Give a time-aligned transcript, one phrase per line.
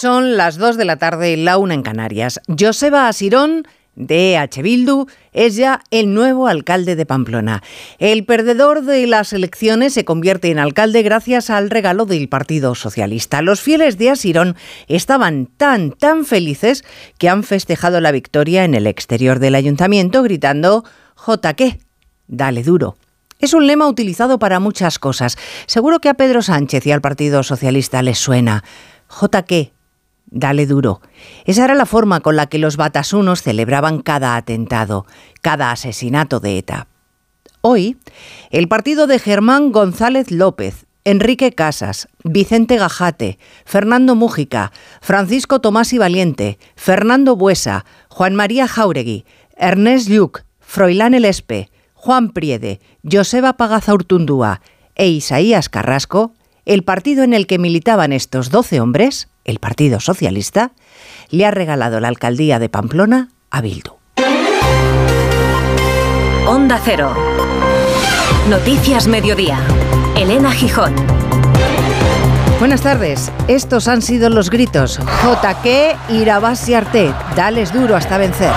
[0.00, 2.40] Son las 2 de la tarde, la una en Canarias.
[2.56, 4.62] Joseba Asirón, de H.
[4.62, 7.64] Bildu, es ya el nuevo alcalde de Pamplona.
[7.98, 13.42] El perdedor de las elecciones se convierte en alcalde gracias al regalo del Partido Socialista.
[13.42, 14.54] Los fieles de Asirón
[14.86, 16.84] estaban tan, tan felices
[17.18, 20.84] que han festejado la victoria en el exterior del ayuntamiento gritando
[21.16, 21.56] ¿J
[22.28, 22.96] Dale duro.
[23.40, 25.36] Es un lema utilizado para muchas cosas.
[25.66, 28.62] Seguro que a Pedro Sánchez y al Partido Socialista les suena.
[29.08, 29.42] ¿J
[30.30, 31.00] Dale duro.
[31.44, 35.06] Esa era la forma con la que los batasunos celebraban cada atentado,
[35.40, 36.88] cada asesinato de ETA.
[37.60, 37.96] Hoy,
[38.50, 45.98] el partido de Germán González López, Enrique Casas, Vicente Gajate, Fernando Mújica, Francisco Tomás y
[45.98, 49.24] Valiente, Fernando Buesa, Juan María Jauregui,
[49.56, 54.60] Ernest Lluc, Froilán Elespe, Juan Priede, Joseba Pagaza Urtundúa
[54.94, 56.32] e Isaías Carrasco,
[56.66, 60.72] el partido en el que militaban estos doce hombres, el Partido Socialista,
[61.30, 63.96] le ha regalado la alcaldía de Pamplona a Bildu.
[66.46, 67.14] Onda Cero.
[68.48, 69.58] Noticias Mediodía.
[70.16, 70.94] Elena Gijón.
[72.58, 73.32] Buenas tardes.
[73.46, 74.98] Estos han sido los gritos.
[74.98, 77.12] JK Irabasi Arte.
[77.36, 78.52] Dales duro hasta vencer.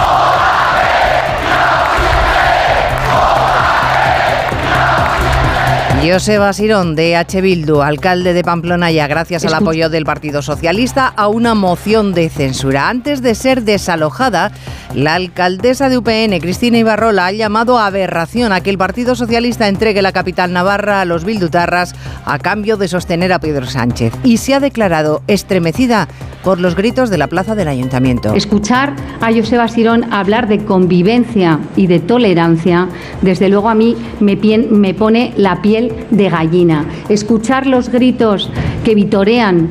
[6.03, 7.41] Joseba Sirón, de H.
[7.41, 12.27] Bildu, alcalde de Pamplona, ya gracias al apoyo del Partido Socialista a una moción de
[12.29, 12.89] censura.
[12.89, 14.51] Antes de ser desalojada,
[14.95, 19.67] la alcaldesa de UPN, Cristina Ibarrola, ha llamado a aberración a que el Partido Socialista
[19.67, 21.93] entregue la capital navarra a los bildutarras
[22.25, 24.11] a cambio de sostener a Pedro Sánchez.
[24.23, 26.07] Y se ha declarado estremecida
[26.43, 28.33] por los gritos de la plaza del ayuntamiento.
[28.33, 32.87] Escuchar a Joseba Sirón hablar de convivencia y de tolerancia,
[33.21, 36.85] desde luego a mí me, me pone la piel de gallina.
[37.09, 38.49] Escuchar los gritos
[38.83, 39.69] que vitorean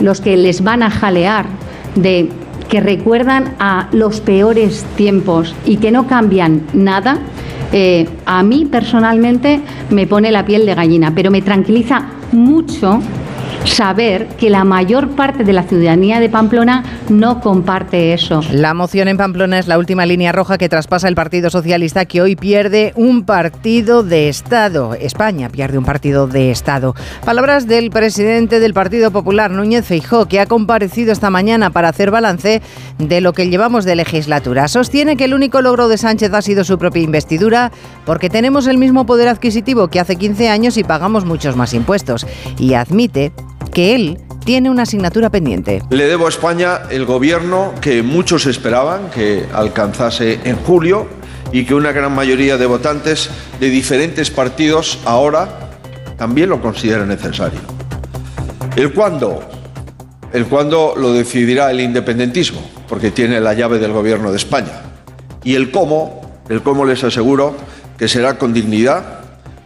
[0.00, 1.46] los que les van a jalear
[1.94, 2.28] de
[2.68, 7.18] que recuerdan a los peores tiempos y que no cambian nada,
[7.72, 13.00] eh, a mí personalmente me pone la piel de gallina, pero me tranquiliza mucho
[13.64, 18.40] saber que la mayor parte de la ciudadanía de Pamplona no comparte eso.
[18.50, 22.20] La moción en Pamplona es la última línea roja que traspasa el Partido Socialista que
[22.20, 24.94] hoy pierde un partido de Estado.
[24.94, 26.94] España pierde un partido de Estado.
[27.24, 32.10] Palabras del presidente del Partido Popular, Núñez Feijó, que ha comparecido esta mañana para hacer
[32.10, 32.62] balance
[32.98, 34.68] de lo que llevamos de legislatura.
[34.68, 37.72] Sostiene que el único logro de Sánchez ha sido su propia investidura
[38.04, 42.26] porque tenemos el mismo poder adquisitivo que hace 15 años y pagamos muchos más impuestos.
[42.58, 43.32] Y admite
[43.70, 45.82] que él tiene una asignatura pendiente.
[45.90, 51.06] Le debo a España el gobierno que muchos esperaban que alcanzase en julio
[51.52, 53.30] y que una gran mayoría de votantes
[53.60, 55.70] de diferentes partidos ahora
[56.16, 57.60] también lo consideran necesario.
[58.74, 59.42] El cuándo,
[60.32, 64.82] el cuándo lo decidirá el independentismo, porque tiene la llave del gobierno de España.
[65.44, 67.54] Y el cómo, el cómo les aseguro
[67.98, 69.20] que será con dignidad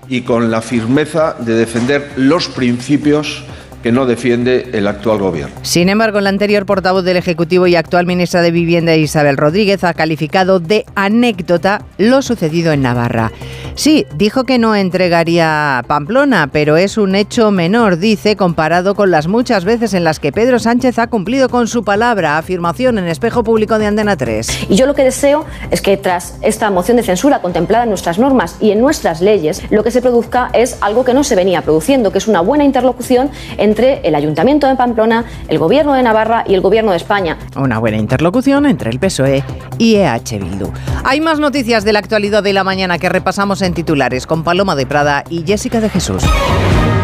[0.08, 3.44] y con la firmeza de defender los principios
[3.86, 5.54] que no defiende el actual gobierno.
[5.62, 9.94] Sin embargo, la anterior portavoz del Ejecutivo y actual ministra de Vivienda, Isabel Rodríguez, ha
[9.94, 13.30] calificado de anécdota lo sucedido en Navarra.
[13.76, 19.28] Sí, dijo que no entregaría Pamplona, pero es un hecho menor, dice, comparado con las
[19.28, 23.44] muchas veces en las que Pedro Sánchez ha cumplido con su palabra, afirmación en espejo
[23.44, 24.66] público de Andena 3.
[24.70, 28.18] Y yo lo que deseo es que tras esta moción de censura contemplada en nuestras
[28.18, 31.62] normas y en nuestras leyes, lo que se produzca es algo que no se venía
[31.62, 36.02] produciendo, que es una buena interlocución entre entre el Ayuntamiento de Pamplona, el Gobierno de
[36.02, 37.36] Navarra y el Gobierno de España.
[37.56, 39.44] Una buena interlocución entre el PSOE
[39.76, 40.72] y EH Bildu.
[41.04, 44.76] Hay más noticias de la actualidad de la mañana que repasamos en titulares con Paloma
[44.76, 46.22] de Prada y Jessica de Jesús.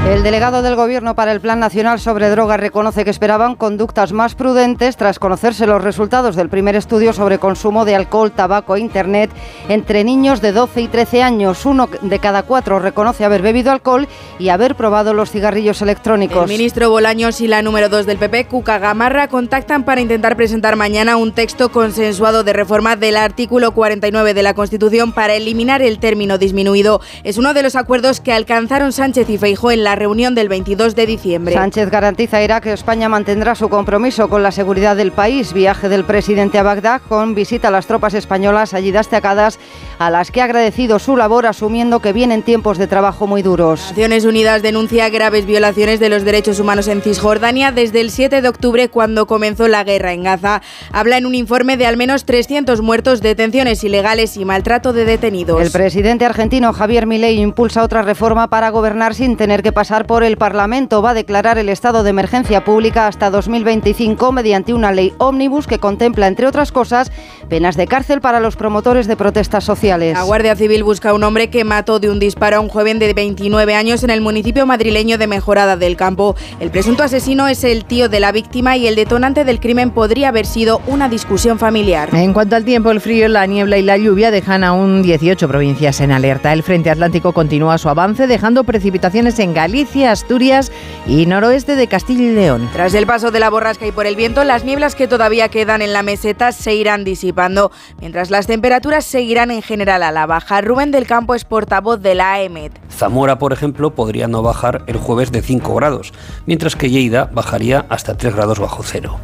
[0.09, 4.35] El delegado del Gobierno para el Plan Nacional sobre Drogas reconoce que esperaban conductas más
[4.35, 9.31] prudentes tras conocerse los resultados del primer estudio sobre consumo de alcohol, tabaco e Internet
[9.69, 11.65] entre niños de 12 y 13 años.
[11.67, 14.09] Uno de cada cuatro reconoce haber bebido alcohol
[14.41, 16.43] y haber probado los cigarrillos electrónicos.
[16.43, 20.75] El ministro Bolaños y la número 2 del PP, Cuca Gamarra, contactan para intentar presentar
[20.75, 26.01] mañana un texto consensuado de reforma del artículo 49 de la Constitución para eliminar el
[26.01, 27.01] término disminuido.
[27.23, 30.95] Es uno de los acuerdos que alcanzaron Sánchez y Feijó en la reunión del 22
[30.95, 31.55] de diciembre.
[31.55, 35.53] Sánchez garantiza irá que España mantendrá su compromiso con la seguridad del país.
[35.53, 39.59] Viaje del presidente a Bagdad con visita a las tropas españolas allí destacadas
[39.99, 43.89] a las que ha agradecido su labor asumiendo que vienen tiempos de trabajo muy duros.
[43.91, 48.49] Naciones Unidas denuncia graves violaciones de los derechos humanos en Cisjordania desde el 7 de
[48.49, 50.63] octubre cuando comenzó la guerra en Gaza.
[50.93, 55.61] Habla en un informe de al menos 300 muertos, detenciones ilegales y maltrato de detenidos.
[55.61, 60.07] El presidente argentino Javier Milei impulsa otra reforma para gobernar sin tener que pasar pasar
[60.07, 61.03] por el Parlamento.
[61.03, 65.81] Va a declarar el estado de emergencia pública hasta 2025 mediante una ley ómnibus que
[65.81, 67.11] contempla, entre otras cosas,
[67.49, 70.15] penas de cárcel para los promotores de protestas sociales.
[70.15, 73.01] La Guardia Civil busca a un hombre que mató de un disparo a un joven
[73.01, 76.37] de 29 años en el municipio madrileño de Mejorada del Campo.
[76.61, 80.29] El presunto asesino es el tío de la víctima y el detonante del crimen podría
[80.29, 82.15] haber sido una discusión familiar.
[82.15, 86.01] En cuanto al tiempo, el frío, la niebla y la lluvia dejan aún 18 provincias
[86.01, 86.53] en alerta.
[86.53, 89.72] El frente atlántico continúa su avance, dejando precipitaciones en Galicia,
[90.07, 90.71] Asturias
[91.07, 92.69] y noroeste de Castilla y León.
[92.73, 95.81] Tras el paso de la borrasca y por el viento, las nieblas que todavía quedan
[95.81, 100.61] en la meseta se irán disipando, mientras las temperaturas seguirán en general a la baja.
[100.61, 102.73] Rubén del Campo es portavoz de la AEMET.
[102.91, 106.13] Zamora, por ejemplo, podría no bajar el jueves de 5 grados,
[106.45, 109.19] mientras que Lleida bajaría hasta 3 grados bajo cero.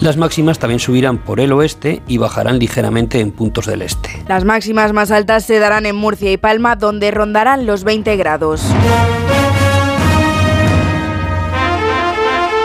[0.00, 4.10] Las máximas también subirán por el oeste y bajarán ligeramente en puntos del este.
[4.28, 8.62] Las máximas más altas se darán en Murcia y Palma, donde rondarán los 20 grados.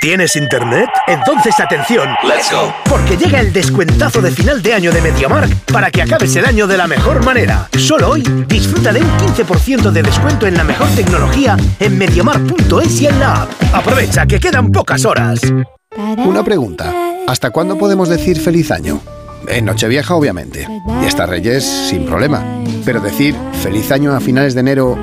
[0.00, 0.88] ¿Tienes internet?
[1.06, 2.08] Entonces atención.
[2.22, 2.72] Let's go.
[2.84, 6.66] Porque llega el descuentazo de final de año de MediaMark para que acabes el año
[6.66, 7.68] de la mejor manera.
[7.78, 13.06] Solo hoy disfruta de un 15% de descuento en la mejor tecnología en MediaMark.es y
[13.06, 13.50] en la app.
[13.72, 15.40] Aprovecha que quedan pocas horas.
[16.18, 16.92] Una pregunta.
[17.26, 19.00] ¿Hasta cuándo podemos decir feliz año?
[19.48, 20.68] En Nochevieja, obviamente.
[21.02, 22.44] Y hasta Reyes, sin problema.
[22.84, 24.98] Pero decir feliz año a finales de enero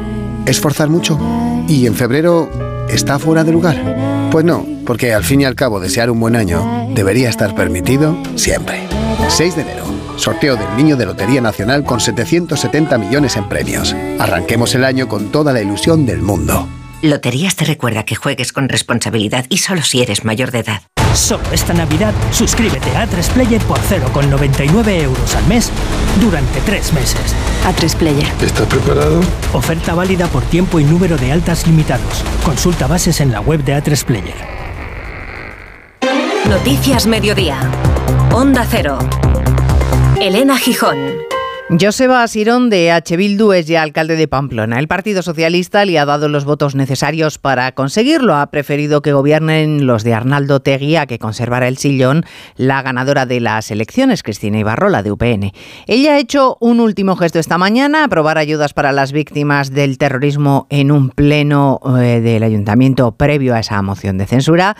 [0.46, 1.19] es forzar mucho.
[1.68, 2.50] Y en febrero
[2.89, 4.12] está fuera de lugar.
[4.34, 8.18] Pues no, porque al fin y al cabo desear un buen año debería estar permitido
[8.36, 8.80] siempre.
[9.28, 9.86] 6 de enero,
[10.18, 13.96] sorteo del Niño de Lotería Nacional con 770 millones en premios.
[14.18, 16.68] Arranquemos el año con toda la ilusión del mundo.
[17.04, 20.82] Loterías te recuerda que juegues con responsabilidad y solo si eres mayor de edad.
[21.13, 25.71] Solo esta Navidad, suscríbete a A3Player por 0,99 euros al mes
[26.19, 27.36] durante tres meses.
[27.65, 28.27] A3 Player.
[28.42, 29.21] ¿Estás preparado?
[29.54, 32.24] Oferta válida por tiempo y número de altas limitados.
[32.44, 34.54] Consulta bases en la web de A3 Player.
[36.50, 37.60] Noticias Mediodía.
[38.31, 38.98] Onda Cero.
[40.19, 41.33] Elena Gijón.
[41.80, 43.18] Joseba Asirón de H.
[43.18, 44.78] Bildu es ya alcalde de Pamplona.
[44.78, 48.36] El Partido Socialista le ha dado los votos necesarios para conseguirlo.
[48.36, 52.25] Ha preferido que gobiernen los de Arnaldo Teguía, que conservará el sillón,
[52.58, 55.52] la ganadora de las elecciones, Cristina Ibarrola, de UPN.
[55.88, 60.68] Ella ha hecho un último gesto esta mañana, aprobar ayudas para las víctimas del terrorismo
[60.70, 64.75] en un pleno eh, del ayuntamiento previo a esa moción de censura.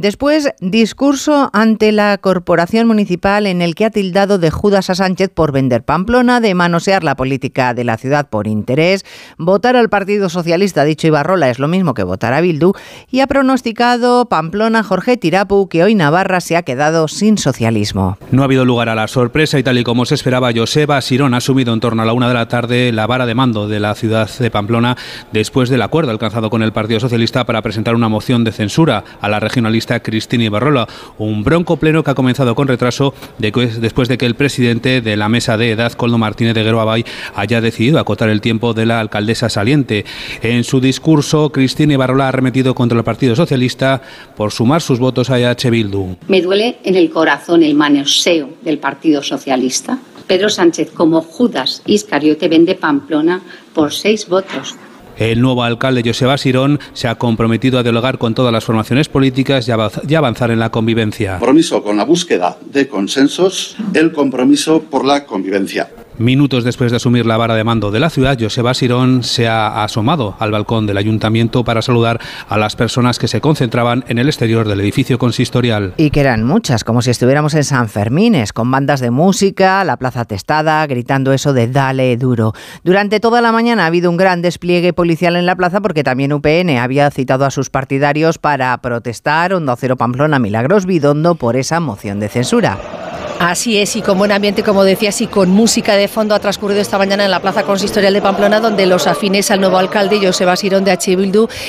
[0.00, 5.28] Después, discurso ante la corporación municipal en el que ha tildado de Judas a Sánchez
[5.34, 9.04] por vender Pamplona, de manosear la política de la ciudad por interés,
[9.38, 12.74] votar al Partido Socialista, dicho Ibarrola, es lo mismo que votar a Bildu,
[13.10, 18.18] y ha pronosticado Pamplona Jorge Tirapu que hoy Navarra se ha quedado sin socialismo.
[18.30, 21.34] No ha habido lugar a la sorpresa y tal y como se esperaba, Joseba Sirón
[21.34, 23.80] ha subido en torno a la una de la tarde la vara de mando de
[23.80, 24.96] la ciudad de Pamplona
[25.32, 29.28] después del acuerdo alcanzado con el Partido Socialista para presentar una moción de censura a
[29.28, 30.86] la regionalista Cristina Ibarrola.
[31.18, 35.28] Un bronco pleno que ha comenzado con retraso después de que el presidente de la
[35.28, 37.04] mesa de edad, Coldo Martínez de Gueroabay,
[37.34, 40.04] haya decidido acotar el tiempo de la alcaldesa saliente.
[40.42, 44.02] En su discurso, Cristina Ibarrola ha arremetido contra el Partido Socialista
[44.36, 46.16] por sumar sus votos a EH Bildu.
[46.28, 49.98] Me duele en el corazón el manoseo del Partido Socialista.
[50.26, 53.40] Pedro Sánchez, como Judas Iscariote, vende Pamplona
[53.74, 54.76] por seis votos.
[55.18, 59.66] El nuevo alcalde Joseba Sirón se ha comprometido a dialogar con todas las formaciones políticas
[59.68, 61.38] y avanzar en la convivencia.
[61.38, 65.90] Compromiso con la búsqueda de consensos, el compromiso por la convivencia.
[66.18, 69.84] Minutos después de asumir la vara de mando de la ciudad, Joseba Sirón se ha
[69.84, 74.26] asomado al balcón del ayuntamiento para saludar a las personas que se concentraban en el
[74.26, 75.94] exterior del edificio consistorial.
[75.96, 79.96] Y que eran muchas, como si estuviéramos en San Fermines, con bandas de música, la
[79.96, 82.52] plaza testada, gritando eso de dale duro.
[82.82, 86.32] Durante toda la mañana ha habido un gran despliegue policial en la plaza porque también
[86.32, 91.78] UPN había citado a sus partidarios para protestar Onda Cero Pamplona Milagros Bidondo por esa
[91.78, 92.97] moción de censura.
[93.40, 96.80] Así es, y con buen ambiente, como decías, y con música de fondo ha transcurrido
[96.80, 100.56] esta mañana en la Plaza Consistorial de Pamplona, donde los afines al nuevo alcalde, Joseba
[100.56, 101.16] Sirón de H.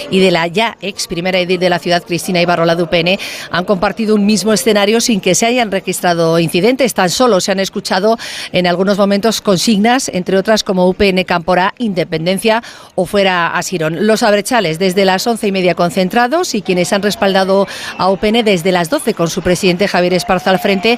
[0.09, 3.19] Y de la ya ex primera edil de la ciudad, Cristina Ibarrola de
[3.51, 6.95] han compartido un mismo escenario sin que se hayan registrado incidentes.
[6.95, 8.17] Tan solo se han escuchado
[8.51, 12.63] en algunos momentos consignas, entre otras como UPN Camporá, Independencia
[12.95, 14.07] o fuera a Sirón.
[14.07, 17.67] Los abrechales desde las once y media concentrados y quienes han respaldado
[17.99, 20.97] a UPN desde las doce con su presidente Javier Esparza al frente,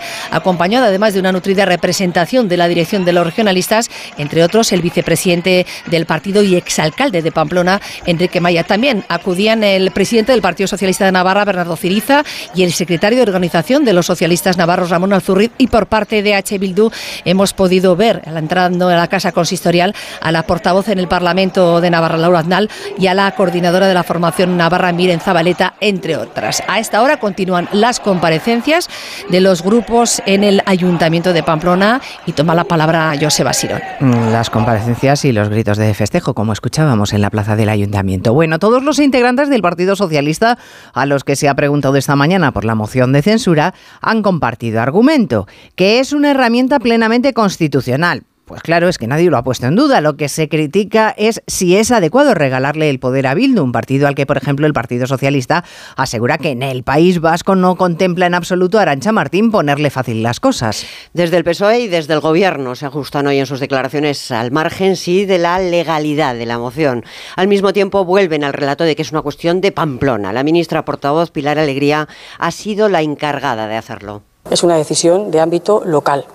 [0.61, 3.89] acompañado además de una nutrida representación de la dirección de los regionalistas,
[4.19, 8.63] entre otros el vicepresidente del partido y exalcalde de Pamplona, Enrique Maya.
[8.63, 13.23] También acudían el presidente del Partido Socialista de Navarra, Bernardo Ciriza, y el secretario de
[13.23, 16.59] organización de los socialistas navarros, Ramón Alzurriz, y por parte de H.
[16.59, 16.91] Bildu
[17.25, 21.89] hemos podido ver, entrando a la casa consistorial, a la portavoz en el Parlamento de
[21.89, 26.61] Navarra, Laura Aznal, y a la coordinadora de la formación Navarra, Miren Zabaleta, entre otras.
[26.67, 28.89] A esta hora continúan las comparecencias
[29.27, 33.81] de los grupos en el Ayuntamiento de Pamplona y toma la palabra Joseba Sirón.
[33.99, 38.33] Mm, las comparecencias y los gritos de festejo, como escuchábamos en la plaza del Ayuntamiento.
[38.33, 40.57] Bueno, todos los integrantes del Partido Socialista,
[40.93, 44.81] a los que se ha preguntado esta mañana por la moción de censura, han compartido
[44.81, 49.65] argumento, que es una herramienta plenamente constitucional pues claro, es que nadie lo ha puesto
[49.65, 50.01] en duda.
[50.01, 54.09] Lo que se critica es si es adecuado regalarle el poder a Bildu, un partido
[54.09, 55.63] al que, por ejemplo, el Partido Socialista
[55.95, 60.21] asegura que en el País Vasco no contempla en absoluto a Arancha Martín ponerle fácil
[60.21, 60.85] las cosas.
[61.13, 64.97] Desde el PSOE y desde el Gobierno se ajustan hoy en sus declaraciones al margen,
[64.97, 67.05] sí, de la legalidad de la moción.
[67.37, 70.33] Al mismo tiempo vuelven al relato de que es una cuestión de Pamplona.
[70.33, 74.23] La ministra portavoz Pilar Alegría ha sido la encargada de hacerlo.
[74.49, 76.25] Es una decisión de ámbito local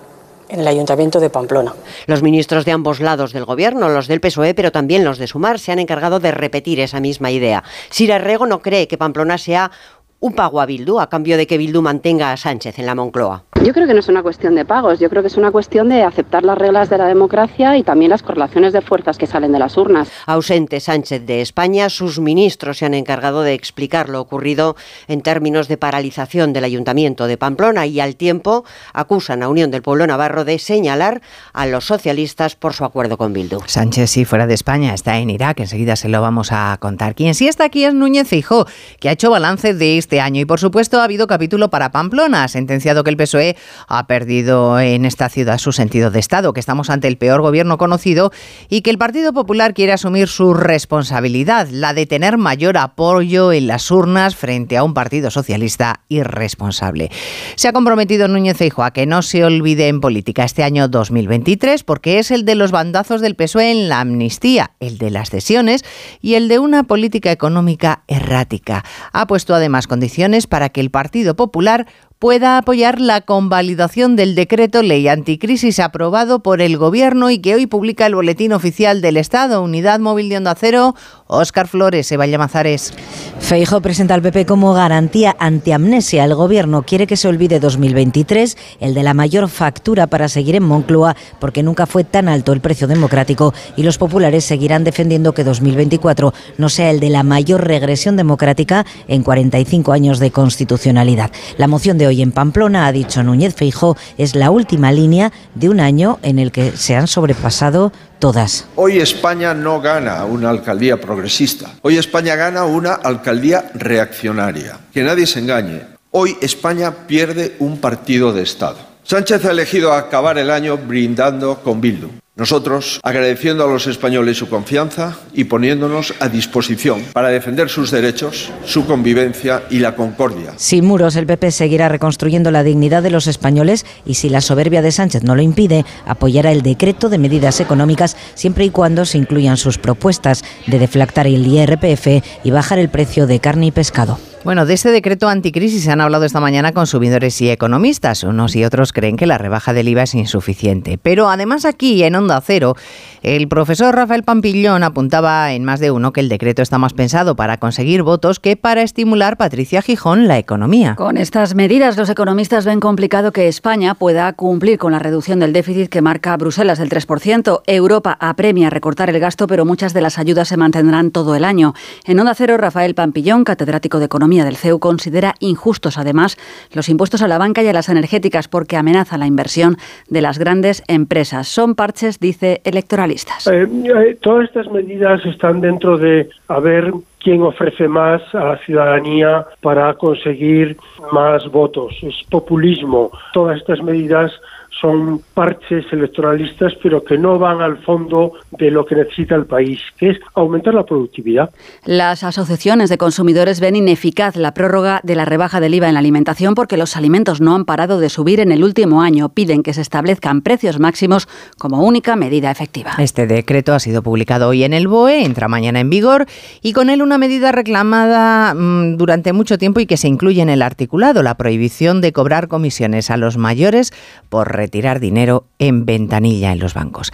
[0.49, 1.73] en el Ayuntamiento de Pamplona.
[2.05, 5.59] Los ministros de ambos lados del Gobierno, los del PSOE, pero también los de Sumar,
[5.59, 7.63] se han encargado de repetir esa misma idea.
[7.89, 9.71] Sira Rego no cree que Pamplona sea
[10.19, 13.43] un pago a Bildu a cambio de que Bildu mantenga a Sánchez en la Moncloa?
[13.63, 15.89] Yo creo que no es una cuestión de pagos, yo creo que es una cuestión
[15.89, 19.51] de aceptar las reglas de la democracia y también las correlaciones de fuerzas que salen
[19.51, 20.09] de las urnas.
[20.25, 24.75] Ausente Sánchez de España, sus ministros se han encargado de explicar lo ocurrido
[25.07, 29.81] en términos de paralización del Ayuntamiento de Pamplona y al tiempo acusan a Unión del
[29.81, 31.21] Pueblo Navarro de señalar
[31.51, 33.59] a los socialistas por su acuerdo con Bildu.
[33.65, 37.15] Sánchez, sí, fuera de España, está en Irak, enseguida se lo vamos a contar.
[37.15, 38.67] Quien sí está aquí es Núñez Feijóo,
[38.99, 40.39] que ha hecho balance de este año.
[40.39, 42.45] Y por supuesto ha habido capítulo para Pamplona.
[42.45, 43.57] Ha sentenciado que el PSOE
[43.89, 47.77] ha perdido en esta ciudad su sentido de Estado, que estamos ante el peor gobierno
[47.77, 48.31] conocido
[48.69, 53.67] y que el Partido Popular quiere asumir su responsabilidad, la de tener mayor apoyo en
[53.67, 57.11] las urnas frente a un Partido Socialista irresponsable.
[57.55, 61.83] Se ha comprometido Núñez Feijóo a que no se olvide en política este año 2023
[61.83, 65.83] porque es el de los bandazos del PSOE en la amnistía, el de las cesiones
[66.21, 68.85] y el de una política económica errática.
[69.11, 71.87] Ha puesto además condiciones para que el Partido Popular
[72.19, 77.67] pueda apoyar la convalidación del decreto ley anticrisis aprobado por el Gobierno y que hoy
[77.67, 79.61] publica el Boletín Oficial del Estado.
[79.61, 80.95] Unidad Móvil de Onda Cero,
[81.27, 82.93] Óscar Flores, Eva Llamazares.
[83.39, 86.25] Feijo presenta al PP como garantía antiamnesia.
[86.25, 90.63] El Gobierno quiere que se olvide 2023, el de la mayor factura para seguir en
[90.63, 95.43] Moncloa, porque nunca fue tan alto el precio democrático y los populares seguirán defendiendo que
[95.43, 101.31] 2024 no sea el de la mayor regresión democrática en 45 años de constitucionalidad.
[101.57, 105.69] La moción de hoy en Pamplona, ha dicho Núñez Feijó, es la última línea de
[105.69, 108.65] un año en el que se han sobrepasado todas.
[108.75, 111.71] Hoy España no gana una alcaldía progresista.
[111.81, 114.79] Hoy España gana una alcaldía reaccionaria.
[114.93, 115.81] Que nadie se engañe.
[116.11, 118.77] Hoy España pierde un partido de Estado.
[119.03, 122.09] Sánchez ha elegido acabar el año brindando con Bildu.
[122.37, 128.51] Nosotros, agradeciendo a los españoles su confianza y poniéndonos a disposición para defender sus derechos,
[128.63, 130.53] su convivencia y la concordia.
[130.55, 134.83] Sin muros, el PP seguirá reconstruyendo la dignidad de los españoles y si la soberbia
[134.83, 139.17] de Sánchez no lo impide, apoyará el decreto de medidas económicas siempre y cuando se
[139.17, 144.19] incluyan sus propuestas de deflactar el IRPF y bajar el precio de carne y pescado.
[144.43, 148.23] Bueno, de este decreto anticrisis se han hablado esta mañana consumidores y economistas.
[148.23, 150.97] Unos y otros creen que la rebaja del IVA es insuficiente.
[150.97, 152.75] Pero además aquí, en Onda Cero,
[153.23, 157.35] el profesor Rafael Pampillón apuntaba en más de uno que el decreto está más pensado
[157.35, 160.95] para conseguir votos que para estimular, Patricia Gijón, la economía.
[160.95, 165.51] Con estas medidas, los economistas ven complicado que España pueda cumplir con la reducción del
[165.51, 167.63] déficit que marca Bruselas del 3%.
[167.65, 171.73] Europa apremia recortar el gasto, pero muchas de las ayudas se mantendrán todo el año.
[172.05, 176.37] En Onda Cero, Rafael Pampillón, catedrático de Economía del CEU, considera injustos además
[176.73, 179.77] los impuestos a la banca y a las energéticas porque amenaza la inversión
[180.09, 181.47] de las grandes empresas.
[181.47, 183.47] Son parches, dice, electoralistas.
[183.47, 188.57] Eh, eh, todas estas medidas están dentro de a ver quién ofrece más a la
[188.59, 190.77] ciudadanía para conseguir
[191.11, 191.93] más votos.
[192.01, 193.11] Es populismo.
[193.33, 194.31] Todas estas medidas
[194.79, 199.79] son parches electoralistas, pero que no van al fondo de lo que necesita el país,
[199.97, 201.49] que es aumentar la productividad.
[201.85, 205.99] Las asociaciones de consumidores ven ineficaz la prórroga de la rebaja del IVA en la
[205.99, 209.29] alimentación porque los alimentos no han parado de subir en el último año.
[209.29, 212.91] Piden que se establezcan precios máximos como única medida efectiva.
[212.99, 216.25] Este decreto ha sido publicado hoy en el BOE, entra mañana en vigor
[216.61, 220.49] y con él una medida reclamada mmm, durante mucho tiempo y que se incluye en
[220.49, 223.93] el articulado, la prohibición de cobrar comisiones a los mayores
[224.29, 227.13] por retirar dinero en ventanilla en los bancos.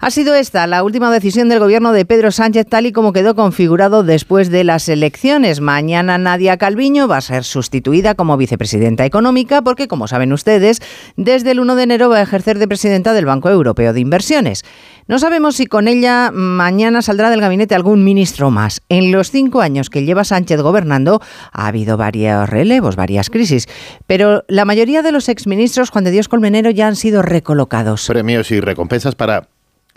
[0.00, 3.34] Ha sido esta la última decisión del gobierno de Pedro Sánchez tal y como quedó
[3.34, 5.60] configurado después de las elecciones.
[5.60, 10.80] Mañana Nadia Calviño va a ser sustituida como vicepresidenta económica porque, como saben ustedes,
[11.16, 14.64] desde el 1 de enero va a ejercer de presidenta del Banco Europeo de Inversiones.
[15.08, 18.82] No sabemos si con ella mañana saldrá del gabinete algún ministro más.
[18.88, 23.66] En los cinco años que lleva Sánchez gobernando ha habido varios relevos, varias crisis,
[24.06, 28.06] pero la mayoría de los exministros Juan de Dios Colmenero ya han sido recolocados.
[28.06, 29.48] Premios y recompensas para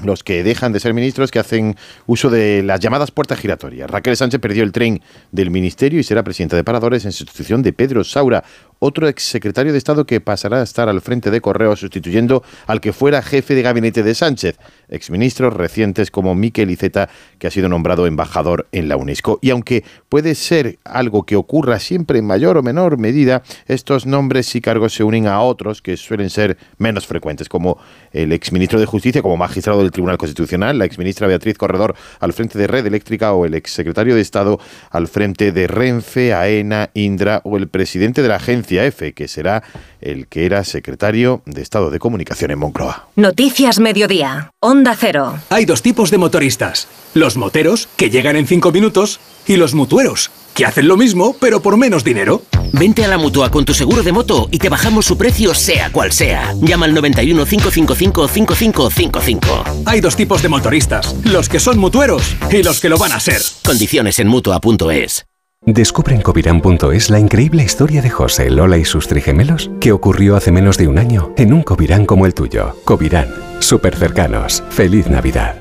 [0.03, 3.89] los que dejan de ser ministros que hacen uso de las llamadas puertas giratorias.
[3.89, 7.73] Raquel Sánchez perdió el tren del ministerio y será presidenta de Paradores en sustitución de
[7.73, 8.43] Pedro Saura,
[8.83, 12.93] otro exsecretario de Estado que pasará a estar al frente de Correos sustituyendo al que
[12.93, 14.57] fuera jefe de gabinete de Sánchez,
[14.89, 17.07] exministros recientes como Miquel Iceta,
[17.37, 19.37] que ha sido nombrado embajador en la UNESCO.
[19.43, 24.55] Y aunque puede ser algo que ocurra siempre en mayor o menor medida, estos nombres
[24.55, 27.77] y cargos se unen a otros que suelen ser menos frecuentes, como
[28.11, 32.57] el exministro de Justicia como magistrado del Tribunal Constitucional, la exministra Beatriz Corredor al frente
[32.57, 34.59] de Red Eléctrica o el exsecretario de Estado
[34.89, 39.63] al frente de Renfe, AENA, Indra o el presidente de la agencia F, que será
[40.01, 43.09] el que era secretario de Estado de Comunicación en Moncloa.
[43.15, 44.51] Noticias Mediodía.
[44.59, 45.37] Onda Cero.
[45.49, 46.87] Hay dos tipos de motoristas.
[47.13, 51.61] Los moteros, que llegan en cinco minutos, y los mutueros, que hacen lo mismo, pero
[51.61, 52.43] por menos dinero.
[52.73, 55.91] Vente a la mutua con tu seguro de moto y te bajamos su precio, sea
[55.91, 56.53] cual sea.
[56.61, 59.63] Llama al 91 555 5555.
[59.85, 63.19] Hay dos tipos de motoristas: los que son mutueros y los que lo van a
[63.19, 63.41] ser.
[63.63, 65.25] Condiciones en mutua.es.
[65.63, 70.51] Descubre en covirán.es la increíble historia de José, Lola y sus trigemelos que ocurrió hace
[70.51, 72.75] menos de un año en un Covirán como el tuyo.
[72.83, 73.27] Covirán,
[73.59, 74.63] súper cercanos.
[74.71, 75.57] Feliz Navidad.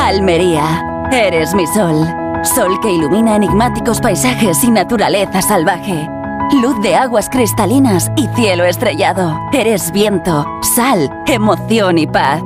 [0.00, 2.08] Almería, eres mi sol.
[2.42, 6.08] Sol que ilumina enigmáticos paisajes y naturaleza salvaje.
[6.60, 9.38] Luz de aguas cristalinas y cielo estrellado.
[9.52, 12.42] Eres viento, sal, emoción y paz.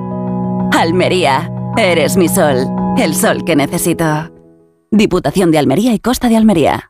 [0.72, 2.66] Almería, eres mi sol.
[2.98, 4.30] El sol que necesito.
[4.90, 6.89] Diputación de Almería y Costa de Almería.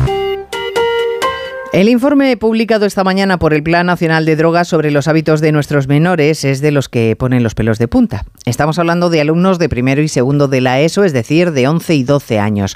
[1.73, 5.53] El informe publicado esta mañana por el Plan Nacional de Drogas sobre los hábitos de
[5.53, 8.25] nuestros menores es de los que ponen los pelos de punta.
[8.45, 11.95] Estamos hablando de alumnos de primero y segundo de la ESO, es decir, de 11
[11.95, 12.75] y 12 años.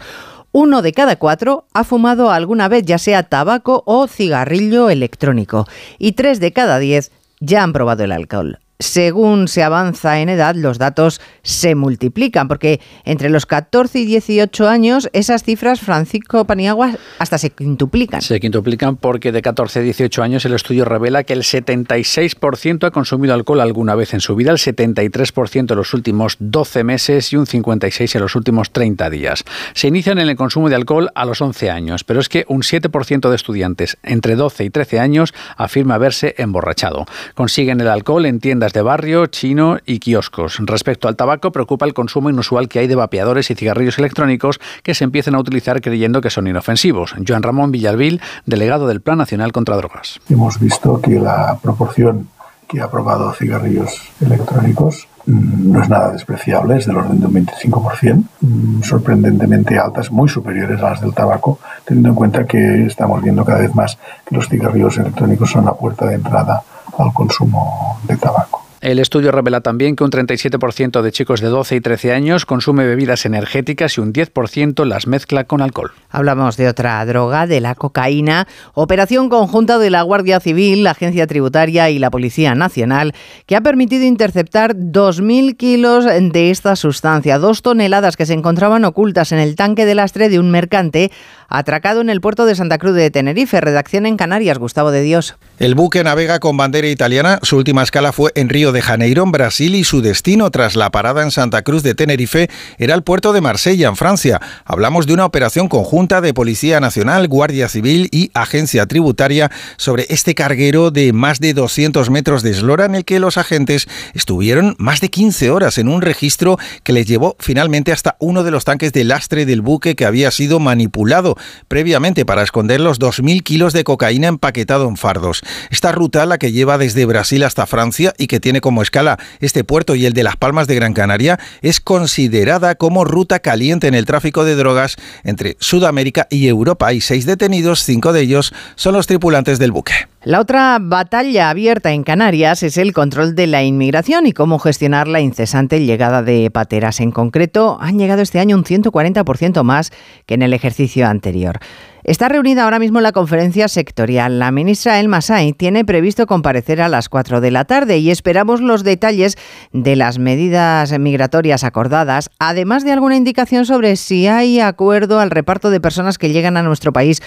[0.54, 5.68] Uno de cada cuatro ha fumado alguna vez ya sea tabaco o cigarrillo electrónico
[6.00, 10.56] y tres de cada diez ya han probado el alcohol según se avanza en edad,
[10.56, 16.98] los datos se multiplican, porque entre los 14 y 18 años esas cifras, Francisco Paniagua,
[17.20, 18.22] hasta se quintuplican.
[18.22, 22.92] Se quintuplican porque de 14 a 18 años el estudio revela que el 76% ha
[22.92, 27.38] consumido alcohol alguna vez en su vida, el 73% en los últimos 12 meses y
[27.38, 29.44] un 56% en los últimos 30 días.
[29.74, 32.62] Se inician en el consumo de alcohol a los 11 años, pero es que un
[32.62, 37.06] 7% de estudiantes entre 12 y 13 años afirma haberse emborrachado.
[37.36, 40.58] Consiguen el alcohol en tiendas de barrio, chino y kioscos.
[40.60, 44.94] Respecto al tabaco, preocupa el consumo inusual que hay de vapeadores y cigarrillos electrónicos que
[44.94, 47.16] se empiezan a utilizar creyendo que son inofensivos.
[47.28, 50.20] Joan Ramón Villalbil, delegado del Plan Nacional contra Drogas.
[50.30, 52.30] Hemos visto que la proporción
[52.68, 58.84] que ha probado cigarrillos electrónicos no es nada despreciable, es del orden de un 25%,
[58.84, 63.60] sorprendentemente altas, muy superiores a las del tabaco, teniendo en cuenta que estamos viendo cada
[63.60, 66.64] vez más que los cigarrillos electrónicos son la puerta de entrada
[66.98, 68.66] al consumo de tabaco.
[68.86, 72.86] El estudio revela también que un 37% de chicos de 12 y 13 años consume
[72.86, 75.92] bebidas energéticas y un 10% las mezcla con alcohol.
[76.12, 81.26] Hablamos de otra droga, de la cocaína, operación conjunta de la Guardia Civil, la Agencia
[81.26, 83.16] Tributaria y la Policía Nacional,
[83.48, 89.32] que ha permitido interceptar 2.000 kilos de esta sustancia, dos toneladas que se encontraban ocultas
[89.32, 91.12] en el tanque de lastre de un mercante
[91.48, 93.62] atracado en el puerto de Santa Cruz de Tenerife.
[93.62, 95.38] Redacción en Canarias, Gustavo de Dios.
[95.58, 97.40] El buque navega con bandera italiana.
[97.42, 100.92] Su última escala fue en Río de Janeiro, en Brasil, y su destino, tras la
[100.92, 104.42] parada en Santa Cruz de Tenerife, era el puerto de Marsella, en Francia.
[104.66, 110.36] Hablamos de una operación conjunta de Policía Nacional, Guardia Civil y Agencia Tributaria sobre este
[110.36, 115.00] carguero de más de 200 metros de eslora en el que los agentes estuvieron más
[115.00, 118.92] de 15 horas en un registro que les llevó finalmente hasta uno de los tanques
[118.92, 121.38] de lastre del buque que había sido manipulado
[121.70, 125.45] previamente para esconder los 2.000 kilos de cocaína empaquetado en fardos.
[125.70, 129.64] Esta ruta, la que lleva desde Brasil hasta Francia y que tiene como escala este
[129.64, 133.96] puerto y el de Las Palmas de Gran Canaria, es considerada como ruta caliente en
[133.96, 136.88] el tráfico de drogas entre Sudamérica y Europa.
[136.88, 139.94] Hay seis detenidos, cinco de ellos son los tripulantes del buque.
[140.24, 145.08] La otra batalla abierta en Canarias es el control de la inmigración y cómo gestionar
[145.08, 147.00] la incesante llegada de pateras.
[147.00, 149.92] En concreto, han llegado este año un 140% más
[150.26, 151.60] que en el ejercicio anterior.
[152.06, 154.38] Está reunida ahora mismo la conferencia sectorial.
[154.38, 158.62] La ministra El Masai tiene previsto comparecer a las 4 de la tarde y esperamos
[158.62, 159.40] los detalles
[159.74, 165.72] de las medidas migratorias acordadas, además de alguna indicación sobre si hay acuerdo al reparto
[165.72, 167.24] de personas que llegan a nuestro país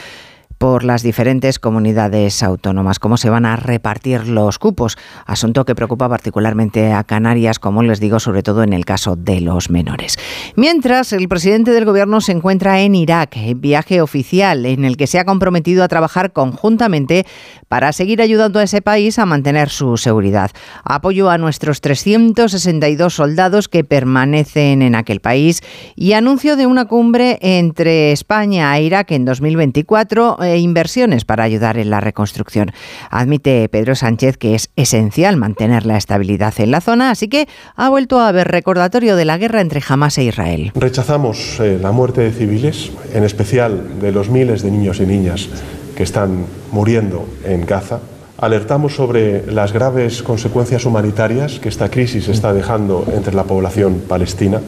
[0.58, 6.08] por las diferentes comunidades autónomas, cómo se van a repartir los cupos, asunto que preocupa
[6.08, 10.18] particularmente a Canarias, como les digo, sobre todo en el caso de los menores.
[10.56, 15.18] Mientras, el presidente del gobierno se encuentra en Irak, viaje oficial, en el que se
[15.18, 17.24] ha comprometido a trabajar conjuntamente
[17.68, 20.50] para seguir ayudando a ese país a mantener su seguridad.
[20.82, 25.62] Apoyo a nuestros 362 soldados que permanecen en aquel país
[25.94, 31.78] y anuncio de una cumbre entre España e Irak en 2024 e inversiones para ayudar
[31.78, 32.72] en la reconstrucción.
[33.10, 37.88] Admite Pedro Sánchez que es esencial mantener la estabilidad en la zona, así que ha
[37.88, 40.72] vuelto a haber recordatorio de la guerra entre Hamas e Israel.
[40.74, 45.48] Rechazamos eh, la muerte de civiles, en especial de los miles de niños y niñas
[45.96, 48.00] que están muriendo en Gaza.
[48.38, 54.60] Alertamos sobre las graves consecuencias humanitarias que esta crisis está dejando entre la población palestina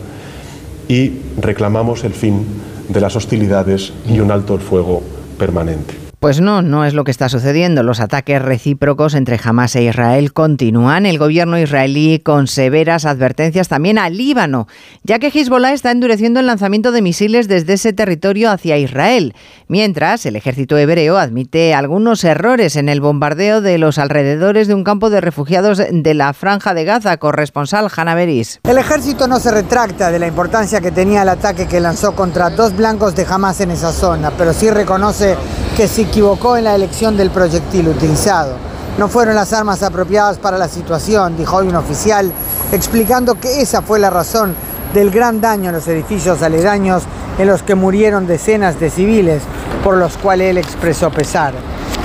[0.89, 2.45] y reclamamos el fin
[2.89, 5.03] de las hostilidades y un alto el fuego
[5.41, 6.10] permanente.
[6.21, 7.83] Pues no, no es lo que está sucediendo.
[7.83, 11.07] Los ataques recíprocos entre Hamas e Israel continúan.
[11.07, 14.69] El gobierno israelí con severas advertencias también al Líbano,
[15.03, 19.35] ya que Hezbollah está endureciendo el lanzamiento de misiles desde ese territorio hacia Israel.
[19.67, 24.85] Mientras, el ejército hebreo admite algunos errores en el bombardeo de los alrededores de un
[24.85, 27.17] campo de refugiados de la Franja de Gaza.
[27.17, 28.61] Corresponsal Hanna Beris.
[28.65, 32.51] El ejército no se retracta de la importancia que tenía el ataque que lanzó contra
[32.51, 35.37] dos blancos de Hamas en esa zona, pero sí reconoce
[35.77, 38.57] que si equivocó en la elección del proyectil utilizado.
[38.99, 42.33] No fueron las armas apropiadas para la situación, dijo hoy un oficial,
[42.73, 44.55] explicando que esa fue la razón
[44.93, 47.05] del gran daño en los edificios aledaños
[47.39, 49.43] en los que murieron decenas de civiles,
[49.85, 51.55] por los cuales él expresó pesar.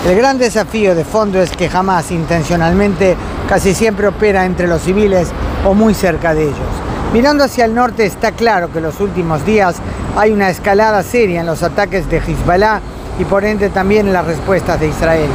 [0.07, 3.17] El gran desafío de fondo es que jamás intencionalmente
[3.49, 5.29] casi siempre opera entre los civiles
[5.65, 6.55] o muy cerca de ellos.
[7.11, 9.77] Mirando hacia el norte está claro que en los últimos días
[10.15, 12.81] hay una escalada seria en los ataques de Hezbollah
[13.19, 15.29] y por ende también las respuestas de Israel.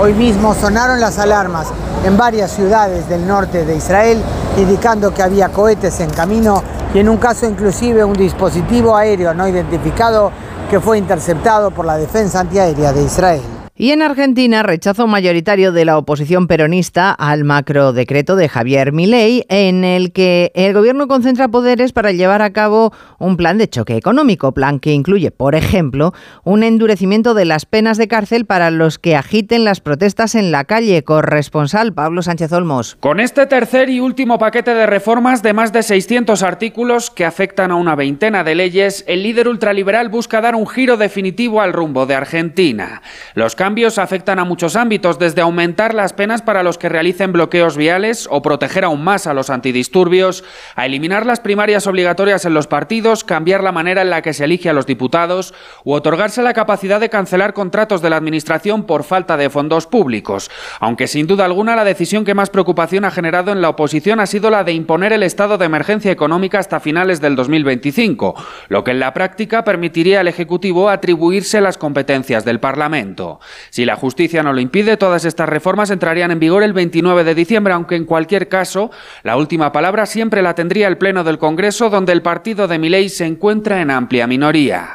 [0.00, 1.68] Hoy mismo sonaron las alarmas
[2.04, 4.22] en varias ciudades del norte de Israel
[4.56, 6.62] indicando que había cohetes en camino
[6.94, 10.30] y en un caso inclusive un dispositivo aéreo no identificado
[10.70, 13.51] que fue interceptado por la defensa antiaérea de Israel.
[13.82, 19.82] Y en Argentina, rechazo mayoritario de la oposición peronista al macrodecreto de Javier Milei, en
[19.82, 24.52] el que el gobierno concentra poderes para llevar a cabo un plan de choque económico,
[24.52, 26.14] plan que incluye, por ejemplo,
[26.44, 30.62] un endurecimiento de las penas de cárcel para los que agiten las protestas en la
[30.62, 31.02] calle.
[31.02, 32.96] Corresponsal Pablo Sánchez Olmos.
[33.00, 37.72] Con este tercer y último paquete de reformas de más de 600 artículos que afectan
[37.72, 42.06] a una veintena de leyes, el líder ultraliberal busca dar un giro definitivo al rumbo
[42.06, 43.02] de Argentina.
[43.34, 48.28] Los afectan a muchos ámbitos, desde aumentar las penas para los que realicen bloqueos viales
[48.30, 50.44] o proteger aún más a los antidisturbios,
[50.76, 54.44] a eliminar las primarias obligatorias en los partidos, cambiar la manera en la que se
[54.44, 55.54] elige a los diputados
[55.84, 60.50] u otorgarse la capacidad de cancelar contratos de la Administración por falta de fondos públicos.
[60.78, 64.26] Aunque sin duda alguna la decisión que más preocupación ha generado en la oposición ha
[64.26, 68.34] sido la de imponer el estado de emergencia económica hasta finales del 2025,
[68.68, 73.40] lo que en la práctica permitiría al Ejecutivo atribuirse las competencias del Parlamento.
[73.70, 77.34] Si la justicia no lo impide, todas estas reformas entrarían en vigor el 29 de
[77.34, 78.90] diciembre, aunque en cualquier caso,
[79.22, 83.08] la última palabra siempre la tendría el Pleno del Congreso, donde el partido de Milei
[83.08, 84.92] se encuentra en amplia minoría.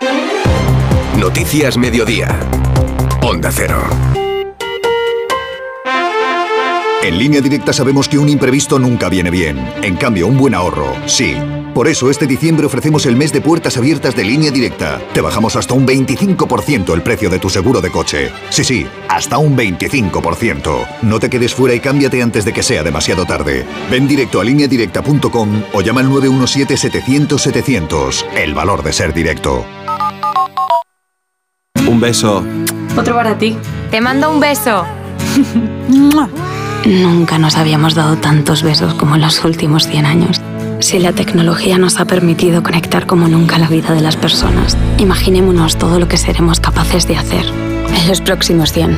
[1.18, 2.40] Noticias Mediodía.
[3.22, 3.82] Onda Cero.
[7.04, 9.58] En línea directa sabemos que un imprevisto nunca viene bien.
[9.82, 11.38] En cambio, un buen ahorro, sí.
[11.78, 15.00] Por eso este diciembre ofrecemos el mes de puertas abiertas de línea directa.
[15.14, 18.32] Te bajamos hasta un 25% el precio de tu seguro de coche.
[18.50, 20.88] Sí, sí, hasta un 25%.
[21.04, 23.64] No te quedes fuera y cámbiate antes de que sea demasiado tarde.
[23.92, 28.26] Ven directo a lineadirecta.com o llama al 917-700-700.
[28.36, 29.64] El valor de ser directo.
[31.88, 32.44] Un beso.
[32.98, 33.56] Otro para ti.
[33.92, 34.84] Te mando un beso.
[36.88, 40.42] Nunca nos habíamos dado tantos besos como en los últimos 100 años.
[40.88, 45.78] Si la tecnología nos ha permitido conectar como nunca la vida de las personas, imaginémonos
[45.78, 47.46] todo lo que seremos capaces de hacer
[47.94, 48.98] en los próximos 100.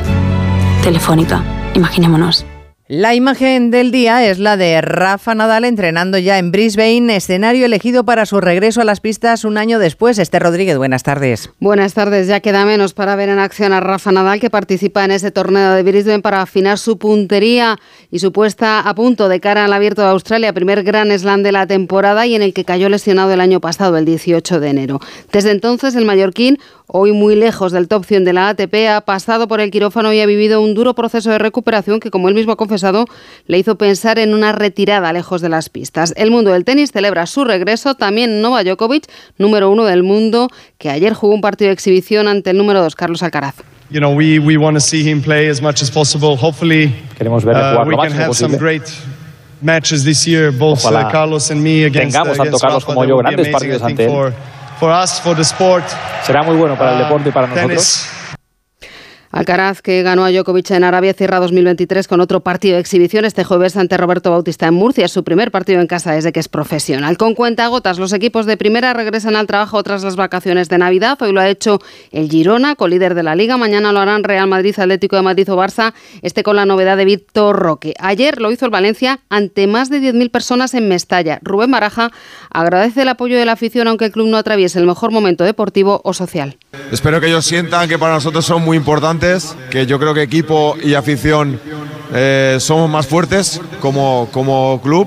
[0.84, 1.42] Telefónica,
[1.74, 2.46] imaginémonos.
[2.92, 8.02] La imagen del día es la de Rafa Nadal entrenando ya en Brisbane, escenario elegido
[8.02, 10.18] para su regreso a las pistas un año después.
[10.18, 11.50] Este Rodríguez, buenas tardes.
[11.60, 15.12] Buenas tardes, ya queda menos para ver en acción a Rafa Nadal que participa en
[15.12, 17.78] ese torneo de Brisbane para afinar su puntería
[18.10, 21.52] y su puesta a punto de cara al Abierto de Australia, primer gran slam de
[21.52, 25.00] la temporada y en el que cayó lesionado el año pasado, el 18 de enero.
[25.30, 26.58] Desde entonces el mallorquín
[26.92, 30.20] hoy muy lejos del top 100 de la ATP, ha pasado por el quirófano y
[30.20, 33.06] ha vivido un duro proceso de recuperación que, como él mismo ha confesado,
[33.46, 36.12] le hizo pensar en una retirada lejos de las pistas.
[36.16, 39.04] El mundo del tenis celebra su regreso, también Nova Djokovic,
[39.38, 40.48] número uno del mundo,
[40.78, 43.56] que ayer jugó un partido de exhibición ante el número dos, Carlos Alcaraz.
[43.90, 46.36] You know, we, we want to see him play as much as possible.
[46.36, 48.58] Hopefully, Queremos verle uh, jugar we lo can máximo have some posible.
[48.58, 48.82] great
[49.60, 52.94] matches this year, both uh, Ojalá Carlos and me against, tengamos uh, tanto Carlos Rafa.
[52.94, 54.32] como yo grandes partidos ante él.
[54.80, 55.84] For, us, for the sport.
[56.24, 57.68] Será muy bueno para el Uh, deporte y para nosotros.
[57.68, 58.16] tennis.
[59.32, 63.44] Alcaraz, que ganó a Djokovic en Arabia, cierra 2023 con otro partido de exhibición este
[63.44, 65.04] jueves ante Roberto Bautista en Murcia.
[65.04, 67.16] Es su primer partido en casa desde que es profesional.
[67.16, 71.16] Con cuenta gotas, los equipos de primera regresan al trabajo tras las vacaciones de Navidad.
[71.22, 71.78] Hoy lo ha hecho
[72.10, 73.56] el Girona, colíder de la Liga.
[73.56, 75.94] Mañana lo harán Real Madrid, Atlético de Madrid o Barça.
[76.22, 77.94] Este con la novedad de Víctor Roque.
[78.00, 81.38] Ayer lo hizo el Valencia ante más de 10.000 personas en Mestalla.
[81.42, 82.10] Rubén Baraja
[82.50, 86.00] agradece el apoyo de la afición, aunque el club no atraviese el mejor momento deportivo
[86.04, 86.56] o social.
[86.92, 90.76] Espero que ellos sientan que para nosotros son muy importantes, que yo creo que equipo
[90.82, 91.60] y afición
[92.12, 95.06] eh, somos más fuertes como, como club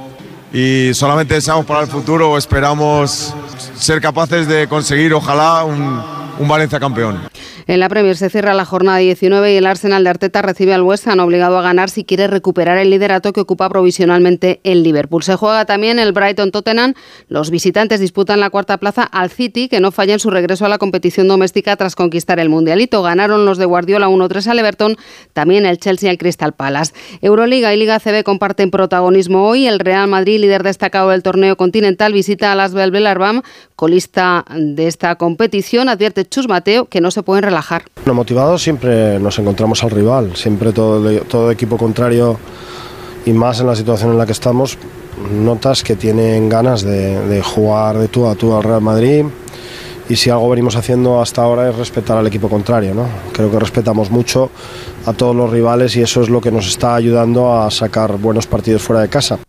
[0.54, 3.34] y solamente deseamos para el futuro, esperamos
[3.76, 6.02] ser capaces de conseguir ojalá un,
[6.40, 7.20] un Valencia campeón.
[7.66, 10.82] En la Premier se cierra la jornada 19 y el Arsenal de Arteta recibe al
[10.82, 15.24] West Ham obligado a ganar si quiere recuperar el liderato que ocupa provisionalmente el Liverpool.
[15.24, 16.94] Se juega también el Brighton Tottenham.
[17.30, 20.70] Los visitantes disputan la cuarta plaza al City, que no falla en su regreso a
[20.70, 23.02] la competición doméstica tras conquistar el Mundialito.
[23.02, 24.98] Ganaron los de Guardiola 1-3 al Everton,
[25.32, 26.94] también el Chelsea al Crystal Palace.
[27.22, 29.68] Euroliga y Liga CB comparten protagonismo hoy.
[29.68, 33.42] El Real Madrid, líder destacado del torneo continental, visita a las Belbelarbam,
[33.78, 35.88] colista de esta competición.
[35.88, 37.84] Advierte Chus Mateo que no se pueden relajar.
[37.98, 42.38] Bueno, motivados siempre nos encontramos al rival, siempre todo, todo equipo contrario
[43.26, 44.78] y más en la situación en la que estamos,
[45.32, 49.26] notas que tienen ganas de, de jugar de tú a tú al Real Madrid
[50.10, 52.94] y si algo venimos haciendo hasta ahora es respetar al equipo contrario.
[52.94, 53.08] ¿no?
[53.32, 54.50] Creo que respetamos mucho
[55.06, 58.48] a todos los rivales y eso es lo que nos está ayudando a sacar buenos
[58.48, 59.40] partidos fuera de casa.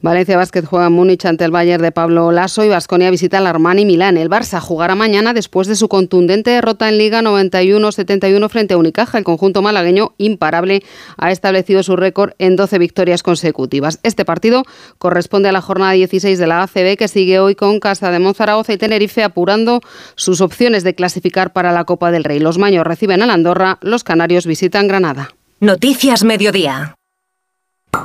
[0.00, 3.48] Valencia Basket juega en Múnich ante el Bayern de Pablo Lasso y Vasconia visita al
[3.48, 4.16] Armani Milán.
[4.16, 9.18] El Barça jugará mañana después de su contundente derrota en Liga 91-71 frente a Unicaja.
[9.18, 10.84] El conjunto malagueño, imparable,
[11.16, 13.98] ha establecido su récord en 12 victorias consecutivas.
[14.04, 14.62] Este partido
[14.98, 18.72] corresponde a la jornada 16 de la ACB que sigue hoy con Casa de Monzaragoza
[18.72, 19.80] y Tenerife apurando
[20.14, 22.38] sus opciones de clasificar para la Copa del Rey.
[22.38, 25.30] Los maños reciben a la Andorra, los canarios visitan Granada.
[25.58, 26.97] Noticias Mediodía.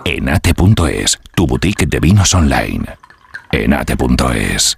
[0.06, 2.86] Enate.es, tu boutique de vinos online.
[3.52, 4.78] Enate.es.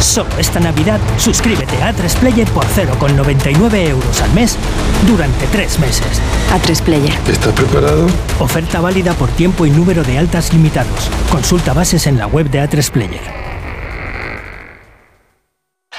[0.00, 4.56] Solo esta Navidad, suscríbete a A3Player por 0,99 euros al mes
[5.06, 6.20] durante tres meses.
[6.52, 7.16] A3Player.
[7.28, 8.06] ¿Estás preparado?
[8.38, 11.10] Oferta válida por tiempo y número de altas limitados.
[11.30, 13.53] Consulta bases en la web de A3Player.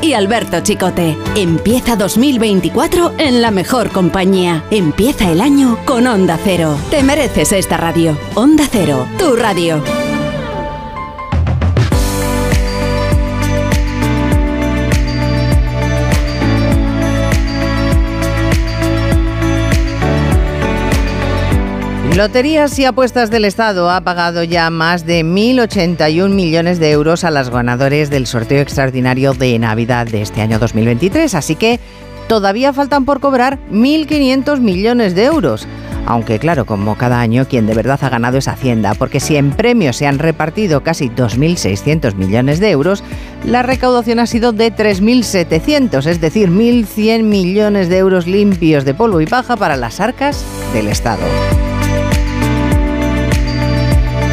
[0.00, 1.16] Y Alberto Chicote.
[1.34, 4.62] Empieza 2024 en la mejor compañía.
[4.70, 6.78] Empieza el año con Onda Cero.
[6.90, 8.16] Te mereces esta radio.
[8.36, 9.82] Onda Cero, tu radio.
[22.20, 27.30] Loterías y Apuestas del Estado ha pagado ya más de 1.081 millones de euros a
[27.30, 31.80] los ganadores del sorteo extraordinario de Navidad de este año 2023, así que
[32.28, 35.66] todavía faltan por cobrar 1.500 millones de euros.
[36.04, 39.52] Aunque claro, como cada año, quien de verdad ha ganado es Hacienda, porque si en
[39.52, 43.02] premios se han repartido casi 2.600 millones de euros,
[43.46, 49.22] la recaudación ha sido de 3.700, es decir, 1.100 millones de euros limpios de polvo
[49.22, 51.22] y paja para las arcas del Estado.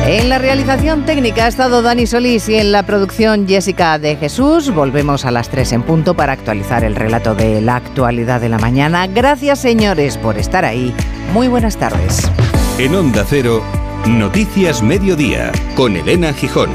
[0.08, 4.74] En la realización técnica ha estado Dani Solís y en la producción Jessica de Jesús.
[4.74, 8.58] Volvemos a las 3 en punto para actualizar el relato de la actualidad de la
[8.58, 9.06] mañana.
[9.08, 10.96] Gracias señores por estar ahí.
[11.34, 12.32] Muy buenas tardes.
[12.78, 13.62] En Onda Cero,
[14.08, 16.70] Noticias Mediodía, con Elena Gijón.